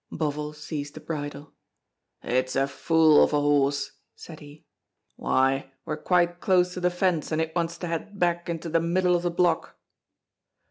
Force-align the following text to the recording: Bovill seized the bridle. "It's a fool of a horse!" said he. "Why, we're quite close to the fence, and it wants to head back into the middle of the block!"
Bovill 0.11 0.53
seized 0.53 0.95
the 0.95 0.99
bridle. 0.99 1.53
"It's 2.23 2.55
a 2.55 2.67
fool 2.67 3.23
of 3.23 3.33
a 3.33 3.39
horse!" 3.39 3.99
said 4.15 4.39
he. 4.39 4.65
"Why, 5.15 5.73
we're 5.85 5.95
quite 5.97 6.39
close 6.39 6.73
to 6.73 6.79
the 6.79 6.89
fence, 6.89 7.31
and 7.31 7.39
it 7.39 7.55
wants 7.55 7.77
to 7.77 7.87
head 7.87 8.17
back 8.17 8.49
into 8.49 8.67
the 8.67 8.79
middle 8.81 9.15
of 9.15 9.21
the 9.21 9.29
block!" 9.29 9.77